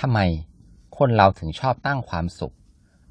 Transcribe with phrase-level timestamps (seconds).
[0.00, 0.18] ทำไม
[0.98, 2.54] คนเราถึงชอบตั้งความสุข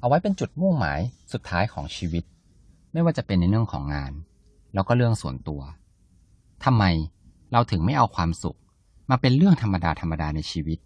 [0.00, 1.00] เอาไว้เป็นจุดมุ่งหมาย
[1.32, 2.24] สุดท้ายของชีวิต
[2.92, 4.12] ไม่ว่าจะเป็นในเรื่องของงาน
[4.74, 5.60] แล้วก็เรื่องส่วนตัว
[6.64, 6.84] ทำไม
[7.52, 8.58] เราถึงไม่เอาความสุข
[9.10, 10.78] มาเป็นเรื่องธรรมดาธรรมดาในชีวิต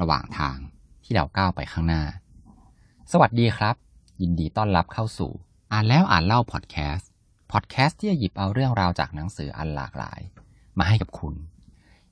[0.00, 0.56] ระหว่างทาง
[1.04, 2.02] ที่เราก้าวไปข้างหน้า
[3.12, 3.76] สวัสดีครับ
[4.20, 5.32] ยินดีต้อนรับเข้าสู่
[5.72, 7.10] อ่านแล้วอ่านเล่าพอดแคสต์
[7.52, 10.20] พอดแคสต์ที่จะหยิบเอาเรื่องราวจากหนังสืออันหลากหลาย
[10.78, 11.34] มาให้กับคุณ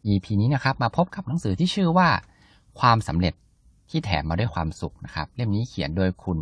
[0.06, 2.08] EP นี้นะครับมาพบกับหนังสือที่ชื่อว่า
[2.80, 3.34] ความสำเร็จ
[3.90, 6.38] ที่แถมมาด้วยความสุขนะครับ เล่มนี้เขียนโดยคุณ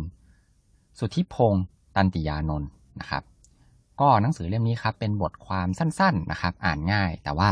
[0.99, 1.63] สุทธิพงศ์
[1.95, 3.23] ตันติยานนท์นะครับ
[4.01, 7.49] ก็หนังสือเล่มนี้ครับเป็นบทความสั้นๆนะครับ อ่านง่าย แต่ว่า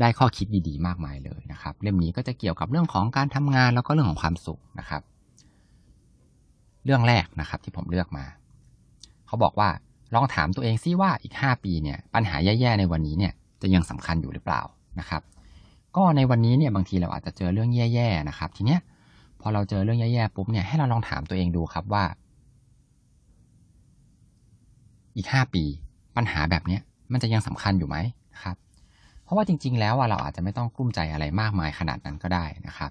[0.00, 5.02] ได้ข้อคิดดีๆ มากมายเลยนะครับ เล่มนี้ก็จะเกี่ยวกับเรื่องของการทำงานแล้วก็เรื่องของความสุขนะครับ
[6.84, 8.24] เรื่องแรกนะครับ ที่ผมเลือกมา
[9.26, 9.68] เขาบอกว่า
[10.14, 14.62] ลองถามตัวเองซิว่าอีก 5 ปีเนี่ย ปัญหาแย่ๆในวันนี้เนี่ยจะยังสำคัญอยู่หรือเปล่า
[14.98, 15.22] นะครับ
[15.96, 18.80] ก็ในวันนี้เนี่ยบางทีเราอาจจะเจอเรื่องแย่ๆนะครับ ทีเนี้ย
[19.40, 22.04] พอเราเจอเรื่องแย่ๆปุ๊บเนี่ยให้เราลองถามตัวเองดูครับว่า
[25.16, 25.64] อีก 5 ปี
[26.16, 26.80] ปัญหาแบบเนี้ย
[27.12, 27.96] มันจะยังสำคัญอยู่ไหม
[28.42, 28.56] ครับ
[29.24, 32.90] เพราะว่าจริง ๆ แล้วเราอาจจะไม่ต้องกลุ้มใจอะไรมากมายขนาดนั้นก็ได้นะครับ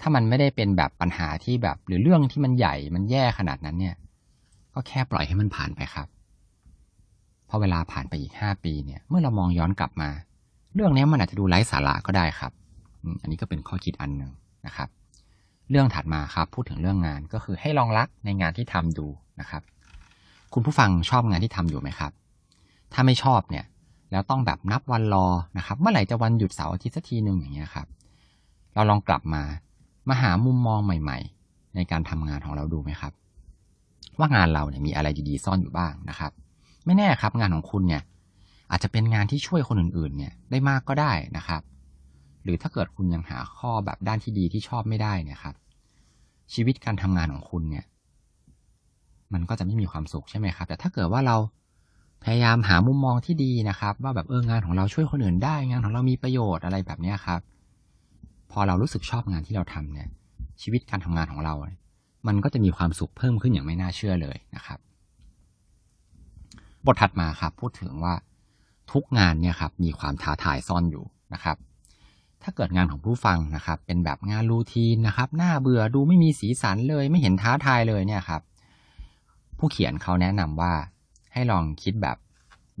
[0.00, 3.96] ถ้ามันไม่ได้เป็นแบบปัญหาที่แบบหรือเรื่องที่มันใหญ่มันแย่ขนาดนั้นเนี่ย
[4.74, 6.08] ก็แค่ปล่อยให้มันผ่านไปครับ
[7.48, 10.10] พอเวลาผ่านไปอีกห้าปีเนี่ย เมื่อเรามองย้อนกลับมา
[10.74, 12.52] เรื่องนี้มันอาจจะดูไร้สาระก็ได้ครับ
[13.22, 14.32] อันนี้ก็เป็นข้อคิดอันหนึ่ง
[14.66, 14.88] นะครับ
[15.70, 19.06] เรื่องถัดมาครับพูดถึงเรื่องงานก็คือให้ลองรักในงานที่ทำดู
[19.40, 19.62] นะครับ
[20.54, 22.12] คุณผู้ฟังชอบงานที่ทำอยู่ไหมครับ
[22.92, 23.64] ถ้าไม่ชอบเนี่ย
[24.10, 25.26] แล้วต้องแบบนับวันรอ
[25.58, 27.86] นะครับ เมื่อไหร่จะวันหยุดเสาร์อาทิตย์สักทีหนึ่งอย่างเงี้ยครับ
[28.74, 29.42] เราลองกลับมา
[30.08, 33.12] มาหามุมมองใหม่ ๆ ในการทำงานของเราดูไหมครับ
[34.18, 36.32] ว่างานเราเนี่ยมีอะไรดีๆซ่อนอยู่บ้างนะครับ
[36.84, 38.02] ไม่แน่ครับงานของคุณเนี่ย
[38.72, 41.62] อาจจะเป็นงานที่ช่วยคนอื่นๆ เนี่ยได้มากก็ได้นะครับ
[42.44, 45.54] หรือถ้าเกิดคุณยังหาข้อแบบด้านที่ดีที่ชอบไม่ได้เนี่ยครับ
[46.52, 47.84] ชีวิตการทำงานของคุณเนี่ย
[49.32, 51.36] มันก็จะไม่มีความสุขใช่ไหมครับ แต่ถ้าเกิดว่าเรา
[52.24, 57.40] พยายามหามุมมองที่ดีนะครับ ว่าแบบเอองานของเราช่วยคนอื่นได้งานของเรามีประโยชน์อะไรแบบนี้ครับ
[58.50, 60.08] พอเรารู้สึกชอบงานที่เราทำเนี่ย
[60.62, 61.54] ชีวิตการทำงานของเรา
[62.26, 64.78] มันก็จะมีความสุขเพิ่มขึ้นอย่างไม่น่าเชื่อเลยนะครับ
[66.86, 68.14] บทถัดมาครับ พูดถึงว่า
[68.92, 71.04] ทุกงานเนี่ยครับมีความท้าทายซ่อนอยู่
[71.34, 71.56] นะครับ
[72.42, 78.42] ถ้าเกิดงานของผู้ฟังนะครับ เป็นแบบงานรูทีนนะครับน่าเบื่อดูไม่มีสีสันเลย ไม่เห็นท้าทายเลยเนี่ยครับ
[79.58, 80.72] ผู้เขียนเขาแนะนำว่า
[81.32, 82.16] ให้ลองคิดแบบ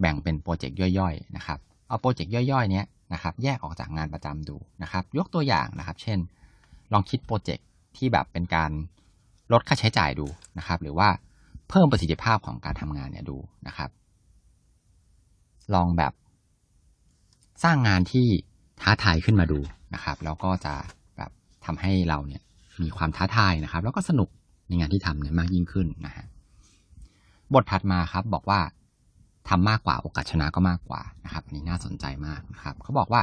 [0.00, 1.58] แบ่งเป็นโปรเจกต์ย่อยๆนะครับ
[1.88, 6.18] เอาโปรเจกต์ย่อยๆเนี้ยนะครับแยกออกจากงานประจำดูนะครับ ยกตัวอย่างนะครับ เช่น
[6.92, 8.70] ลองคิดโปรเจกต์ที่แบบเป็นการ
[9.52, 10.26] ลดค่าใช้จ่ายดู
[10.58, 11.08] นะครับ หรือว่า
[11.68, 13.90] เพิ่มประสิทธิภาพของการทำงานเนี่ยดูนะครับ
[15.74, 16.12] ลองแบบ
[17.64, 18.26] สร้างงานที่
[18.80, 19.58] ท้าทายขึ้นมาดู
[19.94, 20.74] นะครับ แล้วก็จะ
[21.16, 21.30] แบบ
[21.64, 22.42] ทำให้เราเนี่ย
[22.82, 24.28] มีความท้าทายนะครับ แล้วก็สนุก
[24.68, 26.26] ในงานที่ทำเนี่ยมากยิ่งขึ้นนะฮะ
[27.54, 28.60] บทถัดมาครับบอกว่า
[29.48, 33.22] ทำมากกว่าโอกาสชนะก็มากกว่านะครับอันนี้น่าสนใจมากนะครับเขาบอกว่า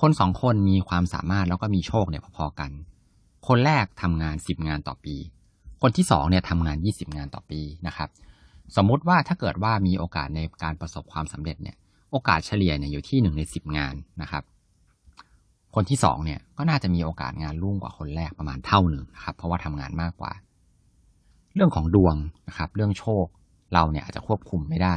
[0.00, 2.70] คนสองคนมีความสามารถแล้วก็มีโชคเนี่ยพอๆกัน
[3.48, 5.14] คนแรกทำงานสิบงานต่อปี
[5.82, 8.08] คนที่สองเนี่ยทำงานยี่สิบงานต่อปีนะครับ
[8.76, 11.76] สมมุติว่าถ้าเกิดว่ามีโอกาสในการประสบความสำเร็จเนี่ย
[12.12, 14.44] โอกาสเฉลี่ยเนี่ยอยู่ที่หนึ่งในสิบงานนะครับ
[15.74, 20.32] คนที่สองเนี่ยก็น่าจะมีโอกาสงานรุ่งกว่าคนแรกประมาณเท่าหนึ่งนะครับ เพราะว่าทำงานมากกว่า
[21.54, 22.16] เรื่องของดวง
[22.48, 23.26] นะครับ เรื่องโชค
[23.72, 24.96] เราเนี่ยอาจจะควบคุมไม่ได้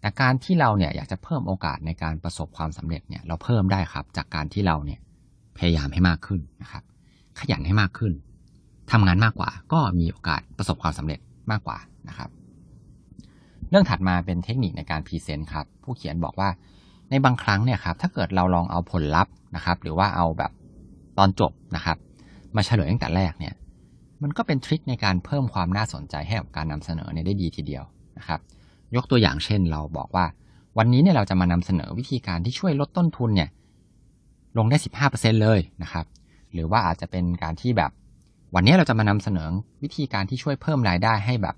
[0.00, 5.00] แต่การที่เราเนี่ยอยากจะเพิ่มโอกาสในการประสบความสำเร็จเนี่ยเราเพิ่มได้ครับ จากการที่เราเนี่ย
[5.58, 6.82] พยายามให้มากขึ้นนะครับ
[7.38, 8.12] ขยันให้มากขึ้น
[8.92, 11.78] ทำงานมากกว่าก็มีโอกาสประสบความสำเร็จมากกว่า
[12.08, 12.30] นะครับ
[13.70, 16.48] เรื่องถัดมาเป็นเทคนิคในการพรีเซนต์ครับ ผู้เขียนบอกว่า
[17.10, 20.52] ในบางครั้งเนี่ยครับถ้าเกิดเราลองเอาผลลัพธ์นะครับ หรือว่าเอาแบบ
[21.18, 21.96] ตอนจบนะครับ
[22.56, 23.54] มาเฉลยตั้งแต่แรกเนี่ย
[24.22, 27.84] มันก็เป็นทริคในการเพิ่มความน่าสนใจให้กับการนำเสนอเนี่ยได้ดีทีเดียว
[28.18, 28.40] นะครับ
[28.96, 30.26] ยกตัวอย่างเช่นเราบอกว่า
[30.78, 33.48] วันนี้เนี่ยเราจะมานำเสนอวิธีการที่ช่วยลดต้นทุนเนี่ย
[34.58, 36.06] ลงได้สิบห้าเปอร์เซ็นเลยนะครับ
[36.52, 37.90] หรือว่าอาจจะเป็นการที่แบบ
[38.54, 39.48] วันนี้เราจะมานำเสนอ
[39.82, 41.56] วิธีการที่ช่วยเพิ่มรายได้ให้แบบ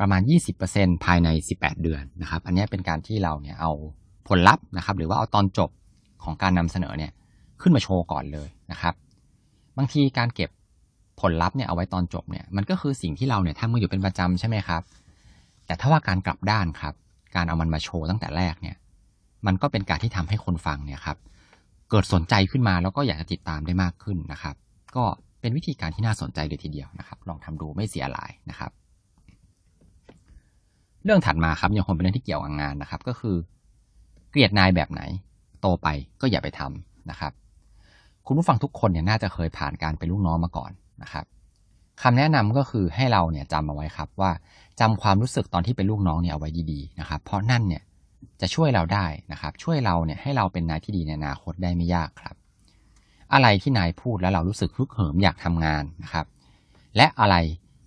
[0.00, 0.20] ประมาณ
[0.62, 3.72] 20%ภายใน 18 เดือนนะครับ อันนี้เป็นการที่เราเนี่ยเอา
[4.28, 5.70] ผลลัพธ์นะครับ หรือว่าเอาตอนจบ
[6.24, 7.12] ของการนำเสนอเนี่ย
[7.60, 8.94] ขึ้นมาโชว์ก่อนเลยนะครับ
[9.76, 10.50] บางทีการเก็บ
[11.20, 14.82] ผลลัพธ์เนี่ยเอาไว้ตอนจบเนี่ยมันก็คือสิ่งที่เราเนี่ยทำมาอยู่เป็นประจำใช่ไหมครับ
[15.66, 16.94] แต่ถ้าว่าการกลับด้านครับ
[17.34, 18.76] การเอามันมาโชว์ตั้งแต่แรกเนี่ย
[19.46, 21.18] มันก็เป็นการที่ทำให้คนฟังเนี่ยครับ
[21.90, 24.54] เกิดสนใจขึ้นมาแล้วก็อยากจะติดตามได้มากขึ้นนะครับ
[24.96, 25.04] ก็
[25.40, 28.70] เป็นวิธีการที่น่าสนใจเลยทีเดียวนะครับ ลองทำดูไม่เสียหลายนะครับ
[31.04, 33.36] เรื่องถัดมาครับยังคงเป็นเรื่องที่เกี่ยวกับงานนะครับ ก็คือ
[34.30, 35.02] เกลียดนายแบบไหน
[35.60, 35.88] โตไป
[36.20, 37.32] ก็อย่าไปทำนะครับ
[38.26, 40.72] คุณผู้ฟังทุกคนเนี่ยน่าจะเคยผ่านการเป็นลูกน้องมาก่อน
[41.02, 41.24] นะครับ
[42.02, 44.30] คำแนะนำก็คือให้เราเนี่ยจำเอาไว้ครับว่า
[44.80, 47.82] จำความรู้สึกตอนที่เป็นลูกน้องเนี่ยเอาไว้ดีๆนะครับ เพราะนั่นเนี่ย
[48.40, 52.36] จะช่วยเราได้นะครับ ช่วยเราเนี่ยให้เราเป็นนายที่ดีในอนาคตได้ไม่ยากครับ
[53.32, 56.26] อะไรที่นายพูดแล้วเรารู้สึกฮึกเหิมอยากทำงานนะครับ
[56.96, 57.36] และอะไร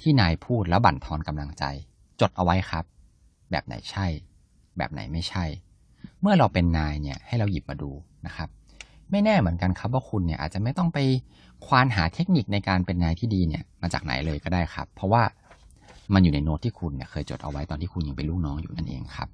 [0.02, 1.64] ที่นายพูดแล้วบั่นทอนกำลังใจ
[2.22, 2.86] จดเอาไว้ครับ
[3.52, 4.06] แบบไหนใช่
[4.78, 5.46] แบบไหนไม่ใช่
[6.22, 7.92] เมื่อเราเป็นนายเนี่ยให้เราหยิบมาดู
[8.26, 8.50] นะครับ
[9.12, 11.00] ไม่แน่เหมือนกันครับว่าคุณเนี่ยอาจจะไม่ต้องไป
[11.66, 15.24] ควานหาเทคนิคในการเป็นนายที่ดีเนี่ยมาจากไหนเลยก็ได้ครับ เพราะว่า
[16.14, 19.30] มันอยู่ในโน้ตที่คุณเนี่ยเคยจดเอาไว้ตอนที่คุณยังเป็นลูกน้องอยู่นั่นเองครับ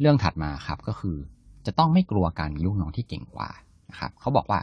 [0.00, 1.16] เรื่องถัดมาครับก็คือ
[1.66, 3.50] จะต้องไม่กลัวการมีลูกน้องที่เก่งกว่า
[3.90, 4.60] นะครับเขาบอกว่า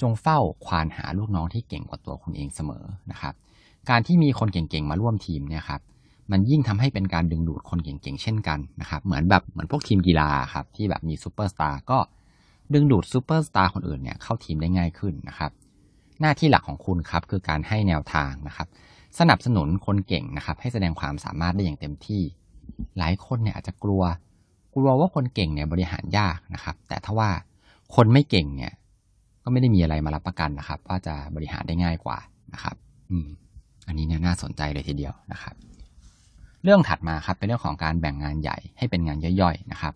[0.00, 3.34] จงเฝ้าควานหาลูกน้องที่เก่งกว่าตัวคุณเองเสมอนะครับ
[3.90, 5.80] การที่มีคนเก่งๆมาร่วมทีมเนี่ยครับ
[6.30, 11.98] มันยิ่งทำให้เป็นการดึงดูดคนเก่งๆ เช่นกันนะครับ เหมือนแบบเหมือนพวกทีมกีฬาครับที่แบบมีซูเปอร์สตาร์ก็
[12.74, 15.50] ดึงดูดซูเปอร์สตาร์คนอื่นเนี่ยเข้าทีมได้ง่ายขึ้นนะครับ
[16.20, 18.68] หน้าที่หลักของคุณครับคือการให้แนวทางนะครับ
[19.18, 22.22] สนับสนุนคนเก่งนะครับ ให้แสดงความสามารถได้อย่างเต็มที่
[22.98, 24.02] หลายคนเนี่ยอาจจะกลัว
[24.74, 27.30] กลัวว่าคนเก่งเนี่ยบริหารยากนะครับ แต่ถ้าว่า
[27.94, 28.72] คนไม่เก่งเนี่ย
[29.42, 32.18] ก็ไม่ได้มีอะไรมารับประกันนะครับ ว่าจะบริหารได้ง่ายกว่า
[32.54, 32.76] นะครับ
[33.10, 33.26] อืม
[33.86, 35.54] อันนี้เนี่ยน่าสนใจเลยทีเดียวนะครับ
[36.64, 39.94] เรื่องถัดมาครับเป็นเรื่องของการแบ่งงานใหญ่ให้เป็นงานย่อยๆนะครับ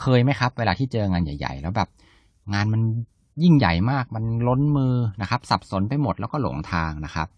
[0.00, 1.88] เคยไหมครับ เวลาที่เจองานใหญ่ ๆ แล้วแบบ
[2.54, 2.82] งานมัน
[3.42, 7.28] ยิ่งใหญ่มากมันล้นมือนะครับ สับสนไปหมดแล้วก็หลงทางนะครับ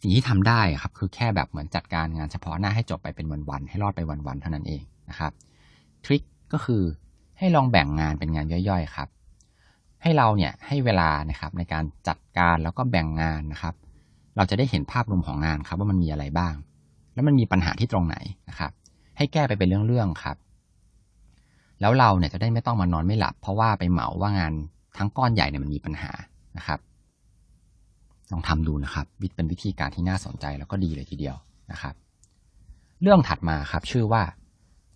[0.00, 5.32] สิ่งที่ทำได้ครับ คือแค่แบบเหมือนจัดการงานเฉพาะหน้าให้จบไปเป็นวันๆให้รอดไปวันๆเท่านั้นเองนะครับ
[6.04, 6.22] ทริค
[6.52, 6.82] ก็คือ
[7.38, 9.08] ให้ลองแบ่งงานเป็นงานย่อยๆครับ
[10.02, 13.74] ให้เราเนี่ยให้เวลานะครับในการจัดการแล้วก็แบ่งงานนะครับ
[14.36, 16.54] เราจะได้เห็นภาพรวมของงานครับว่ามันมีอะไรบ้าง
[17.14, 18.16] แล้วมันมีปัญหาที่ตรงไหน
[18.48, 18.72] นะครับ
[19.16, 20.36] ให้แก้ไปเป็นเรื่องๆครับ
[21.80, 24.52] แล้วเราเนี่ยจะได้ไม่ต้องมานอนไม่หลับ เพราะว่าไปเหมาว่างาน
[24.98, 26.10] ทั้งก้อนใหญ่เนี่ยมันมีปัญหา
[26.56, 26.78] นะครับ
[28.32, 31.36] ลองทำดูนะครับวิเป็นวิธีการที่น่าสนใจแล้วก็ดีเลยทีเดียว
[31.72, 31.94] นะครับ
[33.02, 34.22] เรื่องถัดมาครับ ชื่อว่า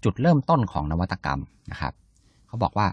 [0.05, 1.41] จุดเริ่มต้นของนวัตกรรม
[1.71, 1.93] นะครับ
[2.47, 2.87] เขาบอกว่า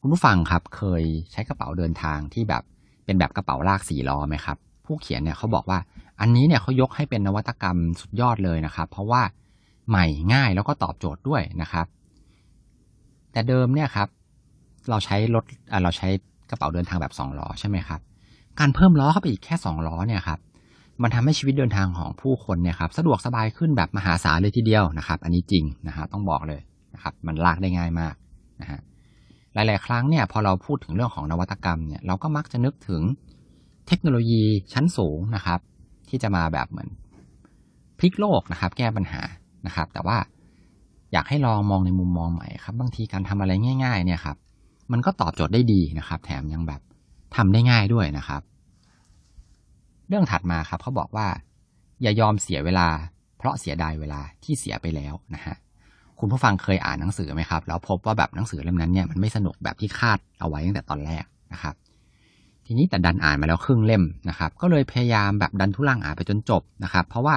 [0.00, 1.02] คุณผู้ฟังครับ เคย
[1.32, 2.62] ใช้กระเป๋าเดินทางที่แบบ
[3.04, 5.78] เป็นแบบกระเป๋าลากสี่ล้อไหมครับ ผู้เขียนเนี่ยเขาบอกว่า
[6.20, 9.22] อันนี้เนี่ยเขายกให้เป็นนวัตกรรมสุดยอดเลยนะครับ เพราะว่า
[9.88, 11.86] ใหม่ง่ายแล้วก็ตอบโจทย์ด้วยนะครับ
[13.32, 14.08] แต่เดิมเนี่ยครับ
[14.90, 15.44] เราใช้รถ
[15.82, 16.08] เราใช้
[16.50, 18.00] กระเป๋าเดินทางแบบสองล้อใช่ไหมครับ
[18.58, 20.38] การเพิ่มล้อเข้าไปอีกแค่สองล้อเนี่ยครับ
[21.02, 26.60] มันทำให้ชีวิตเดินทางของผู้คนเนี่ยครับสะดวกสบายขึ้นแบบมหาศาลเลยทีเดียวนะครับ อันนี้จริงนะฮะต้องบอกเลย
[26.94, 28.14] นะครับมันลากได้ง่ายมาก
[28.60, 28.80] นะฮะ
[29.54, 33.02] หลาย ๆ ครั้งเนี่ยพอเราพูดถึงเรื่องของนวัตกรรมเนี่ยเราก็มักจะนึกถึง
[33.88, 35.60] เทคโนโลยีชั้นสูงนะครับ
[36.08, 36.88] ที่จะมาแบบเหมือน
[37.98, 39.22] พลิกโลกนะครับ แก้ปัญหา
[39.66, 40.18] นะครับ แต่ว่า
[41.12, 43.52] อยากให้ลองมองในมุมมองใหม่ครับ บางทีการทำอะไร
[43.84, 44.36] ง่าย ๆ เนี่ยครับ
[44.92, 46.80] มันก็ตอบโจทย์ได้ดีนะครับ แถมยังแบบ
[47.36, 48.42] ทำได้ง่ายด้วยนะครับ
[50.08, 51.26] เรื่องถัดมาครับเขาบอกว่า
[52.02, 52.88] อย่ายอมเสียเวลา
[53.38, 55.56] เพราะเสียดายเวลาที่เสียไปแล้วนะฮะ
[56.18, 61.74] คุณผู้ฟังเคยอ่านหนังสือไหมครับ แล้วพบว่าแบบหนังสือเล่มนั้นเนี่ยมันไม่สนุกแบบที่คาดเอาไว้ตั้งแต่ตอนแรกนะครับ
[62.66, 67.36] ทีนี้แต่ดันอ่านมาแล้วครึ่งเล่มนะครับ ก็เลยพยายามแบบดันทุลังอ่านไปจนจบนะครับ เพราะว่า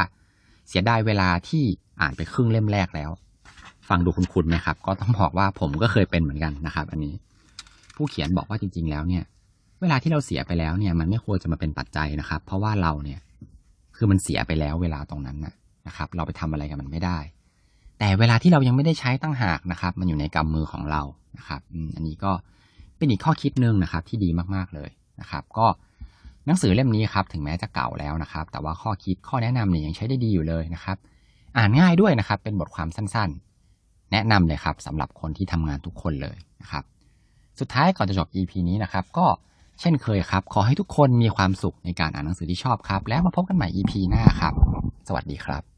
[0.68, 1.64] เสียดายเวลาที่
[2.02, 3.10] อ่านไปครึ่งเล่มแรกแล้ว
[3.90, 7.14] ฟังดูคุ้นๆไหมครับ ก็ต้องบอกว่าผมก็เคยเป็นเหมือนกันนะครับ อันนี้
[7.96, 9.24] ผู้เขียนบอกว่าจริง ๆ แล้วเนี่ย
[9.82, 13.20] เวลาที่เราเสียไปแล้วเนี่ย มันไม่ควรจะมาเป็นปัจจัยนะครับ เพราะว่าเราเนี่ย
[13.96, 15.38] คือมันเสียไปแล้วเวลาตรงนั้น
[15.88, 17.18] นะครับ เราไปทำอะไรกับมันไม่ได้
[18.00, 21.02] แต่เวลาที่เรายังไม่ได้ใช้ตั้งหากนะครับ มันอยู่ในกำมือของเรา
[21.38, 21.62] นะครับ
[21.96, 22.32] อันนี้ก็
[22.98, 24.90] เป็นอีกข้อคิดหนึ่งนะครับ ที่ดีมากๆเลย
[25.22, 25.68] นะครับ ก็
[26.46, 30.98] หนังสือเล่มนี้ครับถึงแม้จะเก่าแล้วนะครับ แต่ว่าข้อคิดข้อแนะนำเนี่ยยังใช้ได้ดีอยู่เลยนะครับ
[31.58, 36.84] อ่านง่ายด้วยนะครับ เป็นบทความสั้นๆ แนะนำเลยครับสำหรับคนที่ทำงานทุกคนเลยนะครับ
[37.60, 39.26] สุดท้ายก่อนจะจบ EP นี้นะครับ ก็
[39.80, 44.54] เช่นเคยครับ ขอให้ทุกคนมีความสุขในการอ่านหนังสือที่ชอบครับ แล้วมาพบกันใหม่ EP หน้าครับ
[45.08, 45.77] สวัสดีครับ